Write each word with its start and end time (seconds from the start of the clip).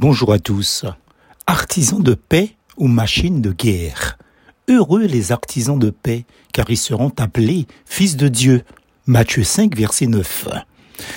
Bonjour 0.00 0.32
à 0.32 0.38
tous. 0.38 0.84
Artisans 1.48 2.00
de 2.00 2.14
paix 2.14 2.54
ou 2.76 2.86
machines 2.86 3.42
de 3.42 3.50
guerre? 3.50 4.16
Heureux 4.68 5.04
les 5.04 5.32
artisans 5.32 5.76
de 5.76 5.90
paix, 5.90 6.24
car 6.52 6.70
ils 6.70 6.76
seront 6.76 7.10
appelés 7.18 7.66
fils 7.84 8.16
de 8.16 8.28
Dieu. 8.28 8.62
Matthieu 9.06 9.42
5, 9.42 9.76
verset 9.76 10.06
9. 10.06 10.46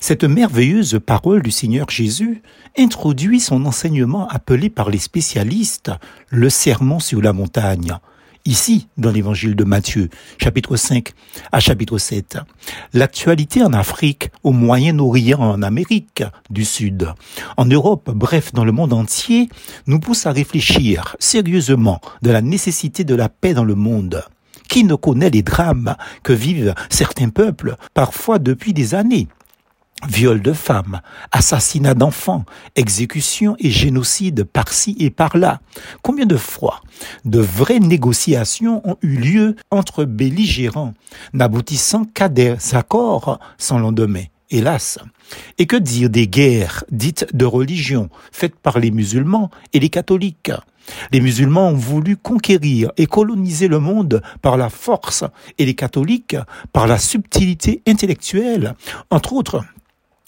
Cette 0.00 0.24
merveilleuse 0.24 0.98
parole 1.04 1.42
du 1.42 1.50
Seigneur 1.50 1.90
Jésus 1.90 2.40
introduit 2.78 3.40
son 3.40 3.66
enseignement 3.66 4.26
appelé 4.28 4.70
par 4.70 4.88
les 4.88 4.96
spécialistes 4.96 5.90
le 6.30 6.48
sermon 6.48 6.98
sur 6.98 7.20
la 7.20 7.34
montagne 7.34 7.98
ici 8.44 8.88
dans 8.96 9.10
l'évangile 9.10 9.56
de 9.56 9.64
Matthieu, 9.64 10.08
chapitre 10.38 10.76
5 10.76 11.12
à 11.52 11.60
chapitre 11.60 11.98
7. 11.98 12.38
L'actualité 12.92 13.62
en 13.62 13.72
Afrique, 13.72 14.30
au 14.42 14.52
Moyen-Orient, 14.52 15.40
en 15.40 15.62
Amérique 15.62 16.24
du 16.50 16.64
Sud, 16.64 17.12
en 17.56 17.64
Europe, 17.64 18.10
bref, 18.14 18.52
dans 18.52 18.64
le 18.64 18.72
monde 18.72 18.92
entier, 18.92 19.48
nous 19.86 20.00
pousse 20.00 20.26
à 20.26 20.32
réfléchir 20.32 21.16
sérieusement 21.18 22.00
de 22.22 22.30
la 22.30 22.42
nécessité 22.42 23.04
de 23.04 23.14
la 23.14 23.28
paix 23.28 23.54
dans 23.54 23.64
le 23.64 23.74
monde. 23.74 24.24
Qui 24.68 24.84
ne 24.84 24.94
connaît 24.94 25.30
les 25.30 25.42
drames 25.42 25.96
que 26.22 26.32
vivent 26.32 26.74
certains 26.88 27.28
peuples, 27.28 27.76
parfois 27.94 28.38
depuis 28.38 28.72
des 28.72 28.94
années? 28.94 29.28
Viol 30.08 30.42
de 30.42 30.52
femmes, 30.52 31.00
assassinat 31.30 31.94
d'enfants, 31.94 32.44
exécution 32.74 33.54
et 33.60 33.70
génocide 33.70 34.42
par-ci 34.42 34.96
et 34.98 35.10
par-là. 35.10 35.60
Combien 36.02 36.26
de 36.26 36.36
fois 36.36 36.80
de 37.24 37.38
vraies 37.38 37.78
négociations 37.78 38.82
ont 38.84 38.96
eu 39.02 39.16
lieu 39.16 39.56
entre 39.70 40.04
belligérants, 40.04 40.94
n'aboutissant 41.32 42.04
qu'à 42.04 42.28
des 42.28 42.56
accords 42.72 43.38
sans 43.58 43.78
lendemain 43.78 44.24
hélas? 44.50 44.98
Et 45.58 45.66
que 45.66 45.76
dire 45.76 46.10
des 46.10 46.26
guerres 46.26 46.84
dites 46.90 47.26
de 47.32 47.44
religion 47.44 48.10
faites 48.32 48.56
par 48.56 48.80
les 48.80 48.90
musulmans 48.90 49.50
et 49.72 49.78
les 49.78 49.88
catholiques? 49.88 50.50
Les 51.12 51.20
musulmans 51.20 51.68
ont 51.68 51.76
voulu 51.76 52.16
conquérir 52.16 52.90
et 52.96 53.06
coloniser 53.06 53.68
le 53.68 53.78
monde 53.78 54.20
par 54.42 54.56
la 54.56 54.68
force 54.68 55.22
et 55.58 55.64
les 55.64 55.74
catholiques 55.74 56.36
par 56.72 56.88
la 56.88 56.98
subtilité 56.98 57.82
intellectuelle, 57.86 58.74
entre 59.10 59.32
autres 59.32 59.62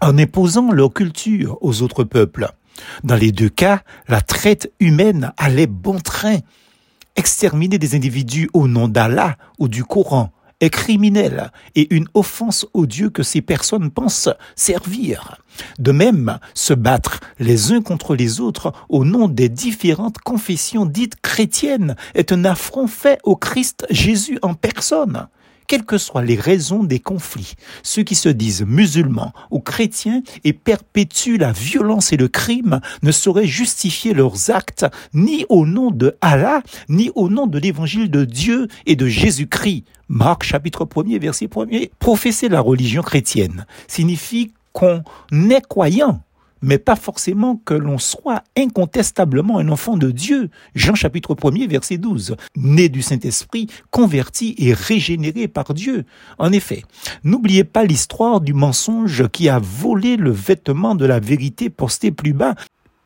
en 0.00 0.18
imposant 0.18 0.72
leur 0.72 0.92
culture 0.92 1.58
aux 1.60 1.82
autres 1.82 2.04
peuples. 2.04 2.50
Dans 3.04 3.16
les 3.16 3.32
deux 3.32 3.48
cas, 3.48 3.82
la 4.08 4.20
traite 4.20 4.72
humaine 4.80 5.32
allait 5.36 5.66
bon 5.66 5.98
train. 5.98 6.38
Exterminer 7.16 7.78
des 7.78 7.96
individus 7.96 8.48
au 8.52 8.68
nom 8.68 8.86
d'Allah 8.86 9.36
ou 9.58 9.66
du 9.68 9.84
Coran 9.84 10.30
est 10.60 10.70
criminel 10.70 11.52
et 11.74 11.94
une 11.94 12.08
offense 12.14 12.66
au 12.74 12.86
Dieu 12.86 13.10
que 13.10 13.22
ces 13.22 13.40
personnes 13.40 13.90
pensent 13.90 14.28
servir. 14.56 15.36
De 15.78 15.92
même, 15.92 16.38
se 16.54 16.74
battre 16.74 17.20
les 17.38 17.72
uns 17.72 17.80
contre 17.80 18.14
les 18.14 18.40
autres 18.40 18.72
au 18.88 19.04
nom 19.04 19.28
des 19.28 19.48
différentes 19.48 20.18
confessions 20.18 20.86
dites 20.86 21.20
chrétiennes 21.20 21.96
est 22.14 22.32
un 22.32 22.44
affront 22.44 22.86
fait 22.86 23.20
au 23.24 23.36
Christ 23.36 23.86
Jésus 23.90 24.38
en 24.42 24.54
personne 24.54 25.28
quelles 25.68 25.84
que 25.84 25.98
soient 25.98 26.24
les 26.24 26.34
raisons 26.34 26.82
des 26.82 26.98
conflits, 26.98 27.54
ceux 27.84 28.02
qui 28.02 28.16
se 28.16 28.28
disent 28.28 28.64
musulmans 28.66 29.32
ou 29.50 29.60
chrétiens 29.60 30.22
et 30.42 30.52
perpétuent 30.52 31.38
la 31.38 31.52
violence 31.52 32.12
et 32.12 32.16
le 32.16 32.26
crime 32.26 32.80
ne 33.02 33.12
sauraient 33.12 33.46
justifier 33.46 34.14
leurs 34.14 34.50
actes 34.50 34.86
ni 35.14 35.44
au 35.48 35.66
nom 35.66 35.92
de 35.92 36.16
Allah, 36.20 36.62
ni 36.88 37.10
au 37.14 37.28
nom 37.28 37.46
de 37.46 37.58
l'évangile 37.58 38.10
de 38.10 38.24
Dieu 38.24 38.66
et 38.86 38.96
de 38.96 39.06
Jésus-Christ. 39.06 39.84
Marc 40.08 40.42
chapitre 40.42 40.88
1 40.96 41.18
verset 41.18 41.48
1 41.54 41.66
Professer 41.98 42.48
la 42.48 42.60
religion 42.60 43.02
chrétienne 43.02 43.66
signifie 43.86 44.52
qu'on 44.72 45.02
est 45.50 45.66
croyant 45.68 46.22
mais 46.62 46.78
pas 46.78 46.96
forcément 46.96 47.56
que 47.56 47.74
l'on 47.74 47.98
soit 47.98 48.44
incontestablement 48.56 49.58
un 49.58 49.68
enfant 49.68 49.96
de 49.96 50.10
Dieu. 50.10 50.50
Jean 50.74 50.94
chapitre 50.94 51.36
1 51.42 51.66
verset 51.66 51.98
12. 51.98 52.36
Né 52.56 52.88
du 52.88 53.02
Saint-Esprit, 53.02 53.68
converti 53.90 54.54
et 54.58 54.72
régénéré 54.72 55.48
par 55.48 55.74
Dieu. 55.74 56.04
En 56.38 56.52
effet, 56.52 56.84
n'oubliez 57.24 57.64
pas 57.64 57.84
l'histoire 57.84 58.40
du 58.40 58.54
mensonge 58.54 59.28
qui 59.28 59.48
a 59.48 59.58
volé 59.58 60.16
le 60.16 60.30
vêtement 60.30 60.94
de 60.94 61.06
la 61.06 61.20
vérité 61.20 61.70
posté 61.70 62.10
plus 62.10 62.32
bas. 62.32 62.54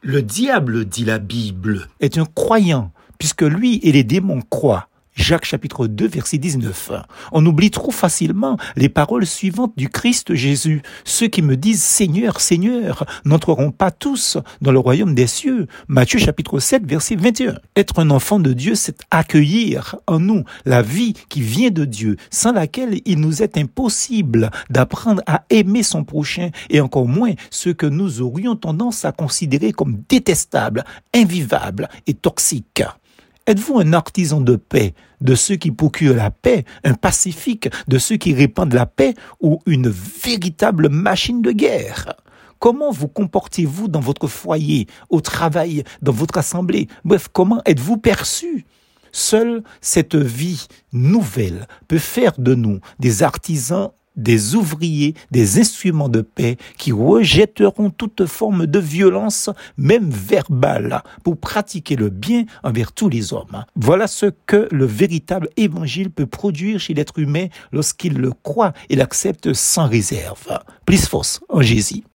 Le 0.00 0.22
diable, 0.22 0.84
dit 0.84 1.04
la 1.04 1.18
Bible, 1.18 1.88
est 2.00 2.18
un 2.18 2.24
croyant, 2.24 2.90
puisque 3.18 3.42
lui 3.42 3.78
et 3.82 3.92
les 3.92 4.04
démons 4.04 4.42
croient. 4.50 4.88
Jacques 5.14 5.44
chapitre 5.44 5.86
2 5.86 6.08
verset 6.08 6.38
19. 6.38 6.90
On 7.32 7.44
oublie 7.44 7.70
trop 7.70 7.90
facilement 7.90 8.56
les 8.76 8.88
paroles 8.88 9.26
suivantes 9.26 9.74
du 9.76 9.90
Christ 9.90 10.34
Jésus. 10.34 10.82
Ceux 11.04 11.28
qui 11.28 11.42
me 11.42 11.56
disent 11.56 11.82
Seigneur, 11.82 12.40
Seigneur 12.40 13.04
n'entreront 13.26 13.72
pas 13.72 13.90
tous 13.90 14.38
dans 14.62 14.72
le 14.72 14.78
royaume 14.78 15.14
des 15.14 15.26
cieux. 15.26 15.66
Matthieu 15.86 16.18
chapitre 16.18 16.58
7 16.58 16.86
verset 16.86 17.16
21. 17.16 17.56
Être 17.76 17.98
un 17.98 18.08
enfant 18.08 18.40
de 18.40 18.54
Dieu, 18.54 18.74
c'est 18.74 19.00
accueillir 19.10 19.96
en 20.06 20.18
nous 20.18 20.44
la 20.64 20.80
vie 20.80 21.12
qui 21.28 21.42
vient 21.42 21.70
de 21.70 21.84
Dieu, 21.84 22.16
sans 22.30 22.52
laquelle 22.52 23.00
il 23.04 23.20
nous 23.20 23.42
est 23.42 23.58
impossible 23.58 24.50
d'apprendre 24.70 25.22
à 25.26 25.44
aimer 25.50 25.82
son 25.82 26.04
prochain 26.04 26.48
et 26.70 26.80
encore 26.80 27.06
moins 27.06 27.32
ceux 27.50 27.74
que 27.74 27.86
nous 27.86 28.22
aurions 28.22 28.56
tendance 28.56 29.04
à 29.04 29.12
considérer 29.12 29.72
comme 29.72 30.02
détestables, 30.08 30.84
invivables 31.14 31.90
et 32.06 32.14
toxiques. 32.14 32.82
Êtes-vous 33.48 33.80
un 33.80 33.92
artisan 33.92 34.40
de 34.40 34.54
paix, 34.54 34.94
de 35.20 35.34
ceux 35.34 35.56
qui 35.56 35.72
procurent 35.72 36.14
la 36.14 36.30
paix, 36.30 36.64
un 36.84 36.94
pacifique, 36.94 37.68
de 37.88 37.98
ceux 37.98 38.16
qui 38.16 38.34
répandent 38.34 38.72
la 38.72 38.86
paix, 38.86 39.14
ou 39.40 39.58
une 39.66 39.88
véritable 39.88 40.88
machine 40.88 41.42
de 41.42 41.50
guerre? 41.50 42.14
Comment 42.60 42.92
vous 42.92 43.08
comportez-vous 43.08 43.88
dans 43.88 43.98
votre 43.98 44.28
foyer, 44.28 44.86
au 45.10 45.20
travail, 45.20 45.82
dans 46.02 46.12
votre 46.12 46.38
assemblée? 46.38 46.86
Bref, 47.04 47.26
comment 47.32 47.60
êtes-vous 47.64 47.96
perçu? 47.96 48.64
Seule 49.10 49.64
cette 49.80 50.14
vie 50.14 50.68
nouvelle 50.92 51.66
peut 51.88 51.98
faire 51.98 52.34
de 52.38 52.54
nous 52.54 52.78
des 53.00 53.24
artisans 53.24 53.90
des 54.16 54.54
ouvriers, 54.54 55.14
des 55.30 55.58
instruments 55.58 56.08
de 56.08 56.20
paix 56.20 56.56
qui 56.78 56.92
rejetteront 56.92 57.90
toute 57.90 58.26
forme 58.26 58.66
de 58.66 58.78
violence, 58.78 59.50
même 59.76 60.10
verbale, 60.10 61.02
pour 61.24 61.36
pratiquer 61.36 61.96
le 61.96 62.08
bien 62.08 62.44
envers 62.62 62.92
tous 62.92 63.08
les 63.08 63.32
hommes. 63.32 63.64
Voilà 63.76 64.06
ce 64.06 64.26
que 64.46 64.68
le 64.70 64.84
véritable 64.84 65.48
évangile 65.56 66.10
peut 66.10 66.26
produire 66.26 66.80
chez 66.80 66.94
l'être 66.94 67.18
humain 67.18 67.46
lorsqu'il 67.72 68.14
le 68.14 68.32
croit 68.42 68.72
et 68.88 68.96
l'accepte 68.96 69.52
sans 69.52 69.88
réserve. 69.88 70.58
Plus 70.86 71.06
force 71.06 71.40
en 71.48 71.62
Jésus. 71.62 72.02